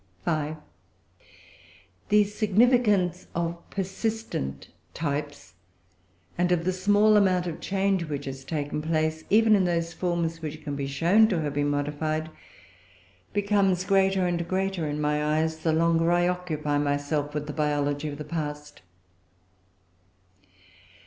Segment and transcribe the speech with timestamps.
[0.25, 0.57] 5.
[2.09, 5.53] The significance of persistent types,
[6.39, 10.41] and of the small amount of change which has taken place even in those forms
[10.41, 12.31] which can be shown to have been modified,
[13.31, 18.07] becomes greater and greater in my eyes, the longer I occupy myself with the biology
[18.07, 18.81] of the past.